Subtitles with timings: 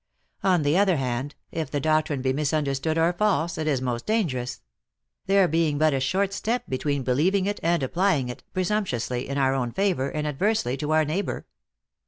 [0.41, 4.61] On the other hand, if the doctrine be misunderstood or false, it is most dangerous;
[5.27, 9.37] there being but a short step be tween believing it and applying it, presumptuously, in
[9.37, 11.45] our own favor, and adversely to our neighbor.